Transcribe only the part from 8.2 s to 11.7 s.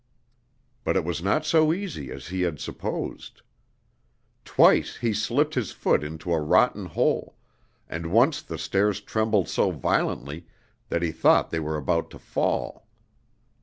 the stairs trembled so violently that he thought they